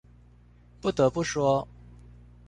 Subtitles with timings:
[0.81, 1.67] 不得不說